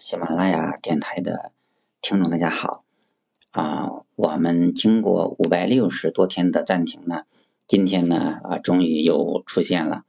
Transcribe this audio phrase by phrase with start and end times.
[0.00, 1.50] 喜马拉雅电台的
[2.00, 2.84] 听众大家好
[3.50, 7.24] 啊，我们经过五百六十多天的暂停呢，
[7.66, 10.04] 今天呢啊终于又出现了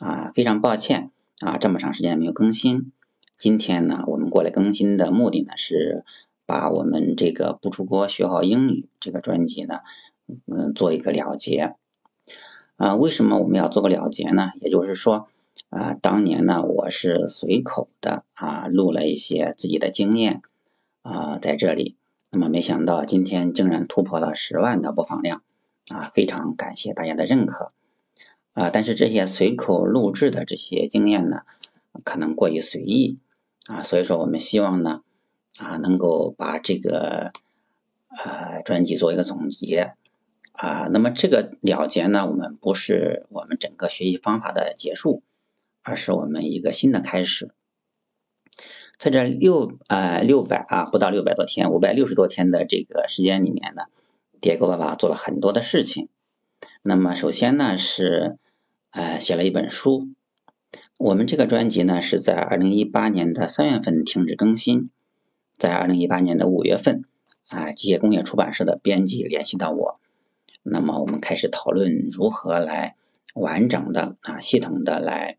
[0.00, 1.10] 啊，非常抱歉
[1.40, 2.92] 啊，这么长时间没有更新。
[3.36, 6.04] 今天呢，我们过来更新的目的呢是
[6.46, 9.80] 把我们这个不出国学好英语这个专辑呢，
[10.46, 11.74] 嗯，做一个了结
[12.76, 12.94] 啊。
[12.94, 14.52] 为什么我们要做个了结呢？
[14.62, 15.28] 也就是说。
[15.70, 20.42] 啊，当年呢，我是随口的啊录了一些自己的经验
[21.02, 21.96] 啊在这里，
[22.30, 25.42] 那么没想到今天竟然突破了十万的播放量
[25.88, 27.72] 啊，非常感谢大家的认可
[28.52, 28.70] 啊！
[28.70, 31.42] 但是这些随口录制的这些经验呢，
[32.04, 33.18] 可能过于随意
[33.66, 35.02] 啊，所以说我们希望呢
[35.58, 37.32] 啊能够把这个
[38.10, 39.94] 呃专辑做一个总结
[40.52, 45.24] 啊，那么这个了结呢，我们不是我们整个学习方法的结束。
[45.84, 47.50] 而是我们一个新的开始，
[48.96, 53.82] 在这六啊六百啊不到六百多天，五百六十多天的这个时间里面呢，
[54.40, 56.08] 迭戈爸爸做了很多的事情。
[56.82, 58.38] 那么首先呢是
[58.92, 60.08] 呃写了一本书。
[60.96, 64.88] 我们这个专辑呢是在二零一八年的三月份停止更新，
[65.52, 67.04] 在二零一八年的五月份
[67.46, 70.00] 啊机械工业出版社的编辑联系到我，
[70.62, 72.96] 那么我们开始讨论如何来
[73.34, 75.36] 完整的啊系统的来。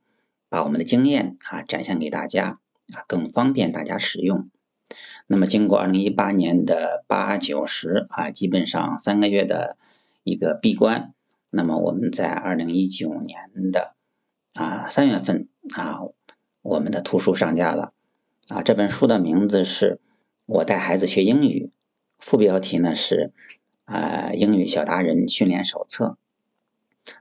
[0.50, 2.60] 把我们的经验啊展现给大家
[2.94, 4.50] 啊，更方便大家使用。
[5.28, 9.76] 那么经过二零一八年的八九十啊，基本上三个月的
[10.24, 11.14] 一个闭关，
[11.50, 13.96] 那么我们在二零一九年的
[14.54, 16.02] 啊三月份啊，
[16.62, 17.92] 我们的图书上架了
[18.48, 18.62] 啊。
[18.62, 20.00] 这本书的名字是
[20.46, 21.72] 我带孩子学英语，
[22.20, 23.34] 副标题呢是
[23.86, 26.18] 啊英语小达人训练手册。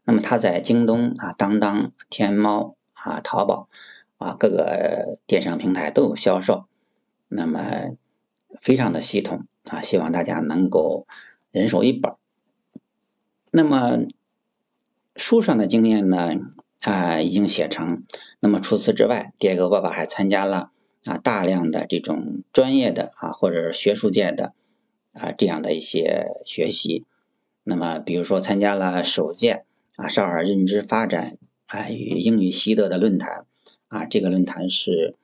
[0.04, 2.76] 那么它在京东啊、当当、天猫。
[3.04, 3.68] 啊，淘宝
[4.16, 6.64] 啊，各个电商平台都有销售，
[7.28, 7.96] 那么
[8.62, 11.06] 非常的系统啊，希望大家能够
[11.50, 12.14] 人手一本。
[13.52, 13.98] 那么
[15.16, 16.30] 书上的经验呢
[16.80, 18.04] 啊已经写成，
[18.40, 20.70] 那么除此之外，第二个爸爸还参加了
[21.04, 24.54] 啊大量的这种专业的啊或者是学术界的
[25.12, 27.04] 啊这样的一些学习，
[27.64, 31.36] 那么比如说参加了首届啊少儿认知发展。
[31.74, 33.46] 啊，与英语习得的论坛
[33.88, 35.16] 啊，这个论坛是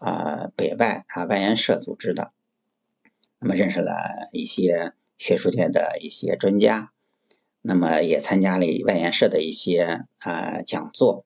[0.00, 2.32] 啊北外啊外研社组织的，
[3.38, 6.90] 那么认识了一些学术界的一些专家，
[7.60, 11.24] 那么也参加了外研社的一些啊讲座，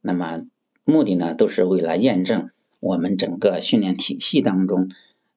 [0.00, 0.42] 那么
[0.82, 2.50] 目的呢都是为了验证
[2.80, 4.90] 我们整个训练体系当中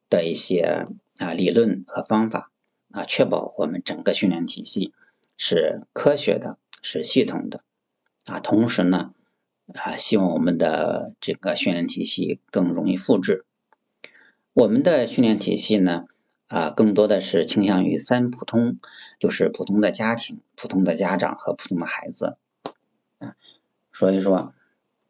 [0.10, 0.88] 的一些
[1.20, 2.52] 啊理论和方法
[2.90, 4.94] 啊，确保我们整个训练体系
[5.38, 7.62] 是科学的，是系统的。
[8.26, 9.14] 啊，同时呢，
[9.74, 13.46] 啊，希望我们的这个训练体系更容易复制。
[14.54, 16.06] 我们的训练体系呢，
[16.48, 18.80] 啊，更多的是倾向于三普通，
[19.20, 22.38] 就是普通的家庭、普通的家长和普通的孩子。
[23.92, 24.54] 所以说，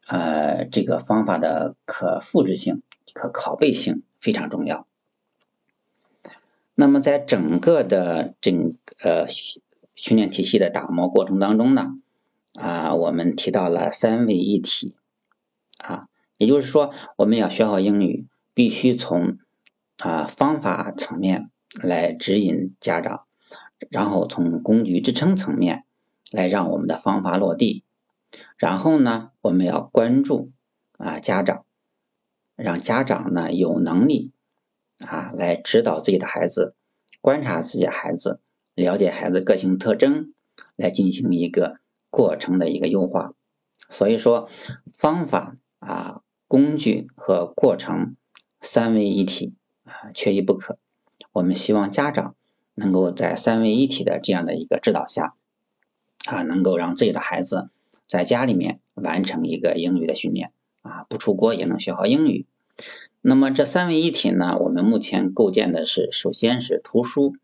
[0.08, 2.82] 呃，这个方法的可复制性、
[3.14, 4.86] 可拷贝性非常重要。
[6.74, 9.28] 那么，在整个的整呃
[9.94, 11.94] 训练体系的打磨过程当中呢，
[12.60, 14.94] 啊，我们提到了三位一体
[15.78, 19.38] 啊，也就是说，我们要学好英语，必须从
[19.96, 21.50] 啊方法层面
[21.82, 23.24] 来指引家长，
[23.90, 25.84] 然后从工具支撑层面
[26.30, 27.82] 来让我们的方法落地，
[28.58, 30.52] 然后呢，我们要关注
[30.98, 31.64] 啊家长，
[32.56, 34.32] 让家长呢有能力
[34.98, 36.74] 啊来指导自己的孩子，
[37.22, 38.40] 观察自己的孩子，
[38.74, 40.34] 了解孩子个性特征，
[40.76, 41.80] 来进行一个。
[42.10, 43.32] 过程的一个优化，
[43.88, 44.48] 所以说
[44.92, 48.16] 方法啊、工具和过程
[48.60, 49.54] 三位一体
[49.84, 50.78] 啊，缺一不可。
[51.32, 52.34] 我们希望家长
[52.74, 55.34] 能够在三位一体的这样的一个指导下
[56.26, 57.70] 啊，能够让自己的孩子
[58.08, 62.46] 在家里面完成一个英语的训练啊，不出国也能学好英语。
[63.22, 67.36] 那么这三位一体呢，我们目前构建的是，首先是图书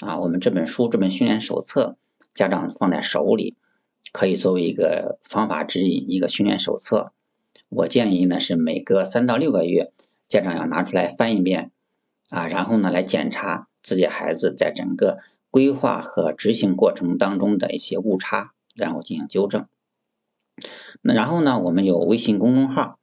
[0.00, 1.96] 啊，我们这本书这本训练手册，
[2.34, 3.56] 家长放在手里。
[4.12, 7.12] 可以作为一个方法指引，一个训练手册。
[7.68, 9.92] 我建议呢是每隔三到六个月，
[10.28, 11.70] 家长要拿出来翻一遍
[12.30, 15.18] 啊，然后呢来检查自己孩子在整个
[15.50, 19.66] 规划和执行过程当中的一些误差，然后进行纠正。
[21.02, 22.98] 那然后呢，我们有微信公众号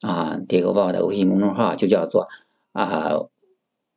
[0.00, 2.28] 啊，叠狗报的微信公众号就叫做
[2.72, 3.22] 啊，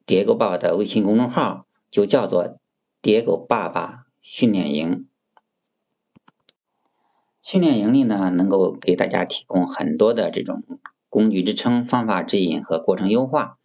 [0.06, 2.58] 叠狗爸爸的微信公众号就叫做
[3.02, 5.05] 叠狗爸爸训练营。
[7.46, 10.64] 训练营里呢，能够给大家提供很多的这种
[11.10, 13.60] 工具支撑、方法指引和过程优化。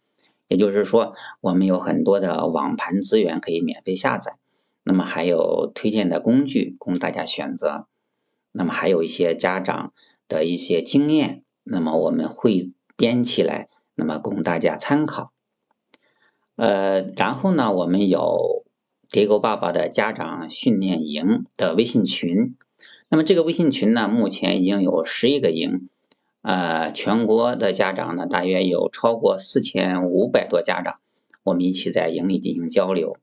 [0.47, 4.35] 也就是说，我们有很多的网盘资源可以免费下载，
[4.83, 7.87] 那么还有推荐的工具供大家选择，
[8.51, 9.93] 那么还有一些家长
[10.27, 15.31] 的一些经验，那么我们汇编起来，那么供大家参考。
[16.55, 18.63] 呃，然后呢，我们有
[19.09, 22.55] 叠狗爸爸的家长训练营的微信群，
[23.13, 25.89] 那么这个微信群呢，目前已经有十一个营。
[26.41, 31.01] 呃，全国的家长呢，大约有超过四千五百多家长，
[31.43, 33.17] 我们一起在营里进行交流。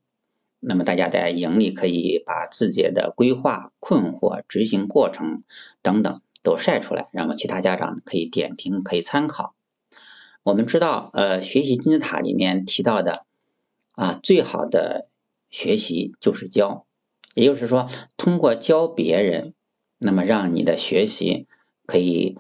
[0.61, 5.43] 那么大家在营里可以把自己的规划、困惑、执行过程
[5.81, 9.55] 等等都晒出来，那么其他家长可以点评、可以参考。
[10.43, 13.25] 我们知道，呃，学习金字塔里面提到的
[13.93, 15.09] 啊，最好的
[15.49, 16.85] 学习就是教，
[17.35, 17.89] 也就是说，
[18.19, 19.55] 通过教别人，
[19.99, 21.47] 那么让你的学习
[21.87, 22.39] 可以。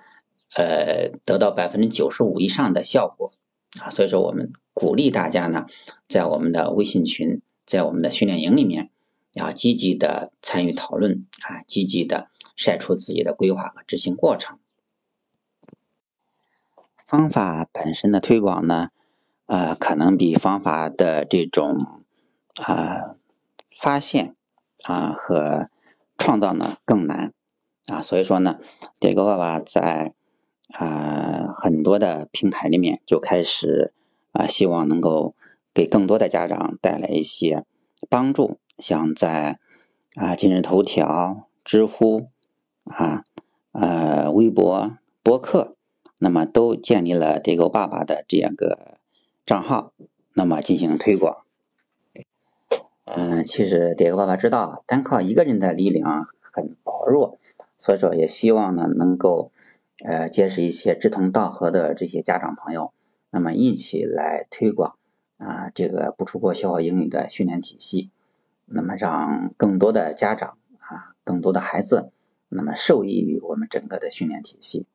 [0.54, 3.32] 呃，得到百分之九十五以上的效果
[3.78, 5.66] 啊，所以说我们鼓励大家呢，
[6.08, 8.90] 在我们的微信群，在我们的训练营里面，
[9.34, 14.58] 要积极的参与讨论啊，积极的晒出自己的规划和执行过程。
[17.04, 18.88] 方法本身的推广呢，
[19.46, 22.02] 呃，可能比方法的这种
[22.56, 23.16] 啊
[23.70, 24.34] 发现
[24.82, 25.68] 啊和
[26.16, 27.34] 创造呢更难
[27.88, 28.58] 啊，所以说呢，
[29.00, 30.14] 这个爸爸在。
[30.70, 33.94] 啊，很多的平台里面就开始
[34.32, 35.34] 啊，希望能够
[35.72, 37.64] 给更多的家长带来一些
[38.10, 39.60] 帮助，像在
[40.14, 42.28] 啊今日头条、知乎
[42.84, 43.24] 啊
[43.72, 45.74] 呃微博、博客，
[46.18, 48.98] 那么都建立了这个爸爸的这样一个
[49.46, 49.94] 账号，
[50.34, 51.44] 那么进行推广。
[53.06, 57.38] 嗯，其实这个爸爸知道，单靠一个人的力量很薄弱，
[57.78, 59.52] 所以说也希望呢能够。
[60.00, 62.92] 呃，结识一些志同道合的这些家长朋友，
[63.32, 64.94] 那么一起来推广
[65.38, 68.12] 啊这个不出国学好英语的训练体系，
[68.64, 72.12] 那么让更多的家长啊，更多的孩子，
[72.48, 74.86] 那么受益于我们整个的训练体系。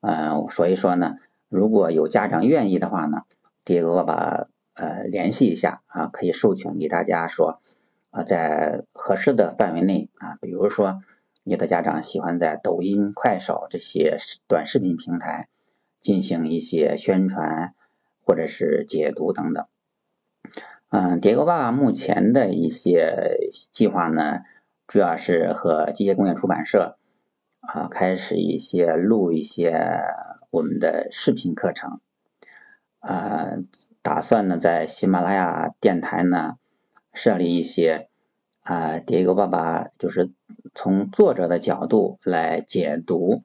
[0.00, 1.18] 呃，所以说呢，
[1.50, 3.24] 如果有家长愿意的话呢，
[3.66, 7.60] 第一个我把呃联系一下啊，可以授权给大家说
[8.08, 11.02] 啊，在合适的范围内啊，比如说。
[11.44, 14.16] 有的家长喜欢在抖音、快手这些
[14.46, 15.48] 短视频平台
[16.00, 17.74] 进行一些宣传
[18.24, 19.66] 或者是解读等等。
[20.88, 23.38] 嗯，叠狗爸爸目前的一些
[23.72, 24.42] 计划呢，
[24.86, 26.96] 主要是和机械工业出版社
[27.60, 29.98] 啊开始一些录一些
[30.50, 31.98] 我们的视频课程，
[33.00, 33.58] 啊，
[34.02, 36.56] 打算呢在喜马拉雅电台呢
[37.12, 38.08] 设立一些。
[38.64, 40.30] 啊，叠个爸爸就是
[40.74, 43.42] 从作者的角度来解读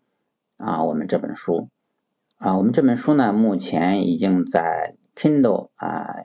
[0.56, 1.68] 啊，我们这本书
[2.38, 6.24] 啊，我们这本书呢，目前已经在 Kindle 啊、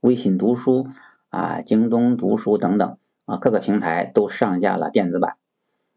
[0.00, 0.86] 微信读书
[1.30, 5.36] 啊、京东读书等等啊各个平台都上架了电子版。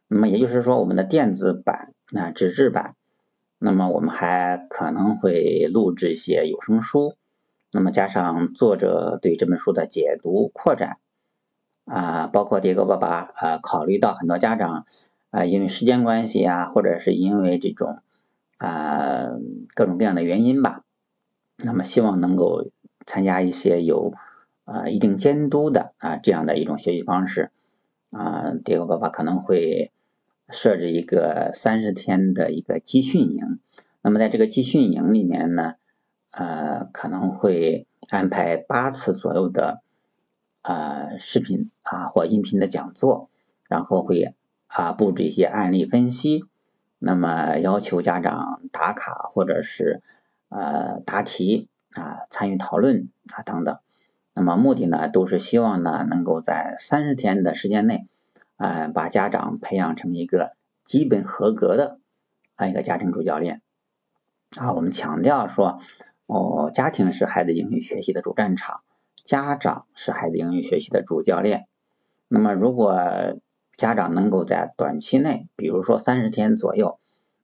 [0.07, 2.95] 那么也就是说，我们的电子版啊纸质版，
[3.60, 7.13] 那么我们还可能会录制一些有声书，
[7.72, 10.98] 那么加上作者对这本书的解读扩展。
[11.89, 14.86] 啊，包括迭戈爸爸呃，考虑到很多家长
[15.31, 17.97] 啊，因为时间关系啊，或者是因为这种
[18.59, 19.30] 啊
[19.74, 20.83] 各种各样的原因吧，
[21.57, 22.68] 那么希望能够
[23.07, 24.14] 参加一些有
[24.66, 27.49] 啊一定监督的啊这样的一种学习方式
[28.11, 29.92] 啊，迭戈爸爸可能会
[30.47, 33.59] 设置一个三十天的一个集训营，
[34.04, 35.73] 那么在这个集训营里面呢，
[36.30, 39.81] 呃可能会安排八次左右的。
[40.69, 43.31] 呃，视频啊或音频的讲座，
[43.68, 44.35] 然后会
[44.68, 46.45] 啊布置一些案例分析，
[46.99, 50.04] 那么要求家长打卡或者是
[50.49, 53.80] 呃答题啊参与讨论啊等等，
[54.35, 58.06] 那么目的呢都是希望呢能够在三十天的时间内，
[58.57, 61.97] 呃把家长培养成一个基本合格的
[62.54, 63.64] 啊一个家庭主教练
[64.56, 65.80] 啊，我们强调说
[66.28, 68.81] 哦，家庭是孩子英语学习的主战场。
[69.30, 71.68] 家长是孩子英语学习的主教练。
[72.28, 72.95] 那么，如果
[73.78, 76.98] 家长能够在短期内，比如说三十天左右，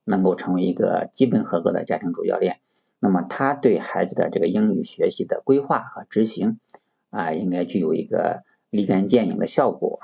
[0.03, 2.59] 能够成为一个基本合格的家庭主教练，
[2.97, 6.59] 那么他对孩子的这个英语学习的规划和执行
[7.11, 9.99] 啊，应该具有一个立竿见影的效果。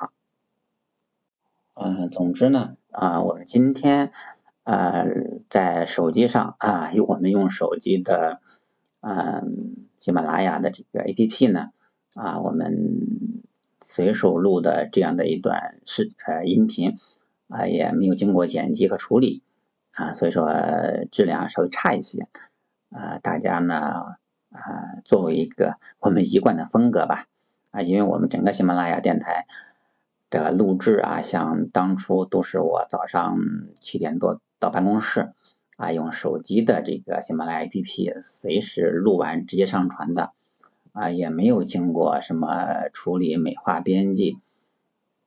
[1.73, 4.11] 嗯，总之呢，啊，我们今天
[4.61, 5.03] 啊，
[5.49, 8.39] 在手机上啊，用我们用手机的，
[9.01, 9.75] 嗯。
[10.01, 11.69] 喜马拉雅的这个 A P P 呢，
[12.15, 12.97] 啊，我们
[13.81, 16.97] 随手录的这样的一段视呃音频
[17.47, 19.43] 啊，也没有经过剪辑和处理
[19.93, 20.51] 啊，所以说
[21.11, 22.27] 质量稍微差一些
[22.89, 23.75] 啊，大家呢，
[24.49, 27.27] 啊，作为一个我们一贯的风格吧，
[27.69, 29.45] 啊，因为我们整个喜马拉雅电台
[30.31, 33.37] 的录制啊，像当初都是我早上
[33.79, 35.31] 七点多到办公室，
[35.77, 40.31] 啊，用手机的这个喜马拉雅 APP 随时录完直接上传的，
[40.91, 44.39] 啊，也没有经过什么处理、美化、编辑，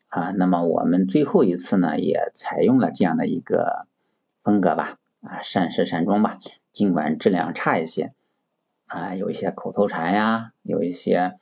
[0.09, 3.87] 啊，那么我们最后一次呢，也采用了这样的一个
[4.43, 4.99] 风格吧。
[5.27, 6.39] 啊，善始善终吧，
[6.71, 8.13] 尽管质量差一些，
[8.85, 11.39] 啊，有一些口头禅呀，有一些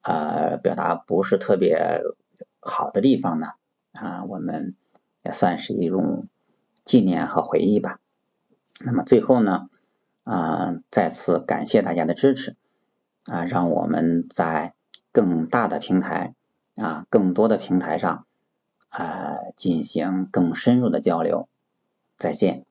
[0.00, 2.02] 啊表达不是特别
[2.58, 3.52] 好的地方呢，
[3.92, 4.74] 啊，我们
[5.22, 6.26] 也算是一种
[6.84, 8.00] 纪念和回忆吧。
[8.84, 9.68] 那么最后呢，
[10.24, 12.56] 啊，再次感谢大家的支持，
[13.24, 14.74] 啊，让我们在
[15.12, 16.34] 更大的平台
[16.76, 18.26] 啊，更多的平台上
[18.88, 21.48] 啊，进行更深入的交流。
[22.18, 22.64] 再见。